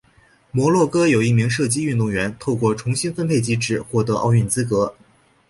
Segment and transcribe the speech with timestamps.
[0.51, 4.95] 摩洛哥有一名射击运动员透过重新分配机制获得奥运资格。